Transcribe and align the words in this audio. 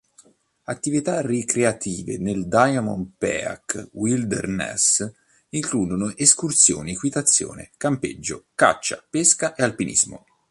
Attività 0.63 1.21
ricreative 1.21 2.17
nel 2.17 2.47
Diamond 2.47 3.11
Peak 3.19 3.89
Wilderness 3.91 5.07
includono 5.49 6.11
escursioni, 6.17 6.93
equitazione, 6.93 7.69
campeggio, 7.77 8.45
caccia, 8.55 9.05
pesca 9.07 9.53
e 9.53 9.61
alpinismo. 9.61 10.25